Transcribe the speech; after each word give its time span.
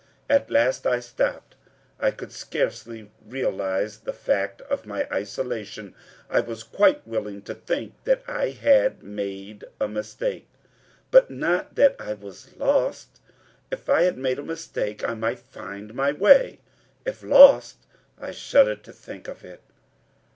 At 0.27 0.49
last 0.49 0.87
I 0.87 0.99
stopped. 0.99 1.53
I 1.99 2.09
could 2.09 2.31
scarcely 2.31 3.11
realize 3.23 3.99
the 3.99 4.13
fact 4.13 4.61
of 4.61 4.87
my 4.87 5.07
isolation. 5.11 5.93
I 6.27 6.39
was 6.39 6.63
quite 6.63 7.05
willing 7.07 7.43
to 7.43 7.53
think 7.53 7.93
that 8.05 8.23
I 8.27 8.49
had 8.49 9.03
made 9.03 9.63
a 9.79 9.87
mistake, 9.87 10.47
but 11.11 11.29
not 11.29 11.75
that 11.75 11.95
I 11.99 12.13
was 12.15 12.57
lost. 12.57 13.19
If 13.69 13.89
I 13.89 14.01
had 14.01 14.17
made 14.17 14.39
a 14.39 14.43
mistake, 14.43 15.07
I 15.07 15.13
might 15.13 15.37
find 15.37 15.93
my 15.93 16.13
way; 16.13 16.61
if 17.05 17.21
lost 17.21 17.85
I 18.19 18.31
shuddered 18.31 18.83
to 18.85 18.91
think 18.93 19.27
of 19.27 19.45
it. 19.45 19.61